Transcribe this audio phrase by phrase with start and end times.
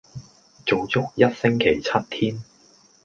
[0.65, 2.43] 做足一星期七天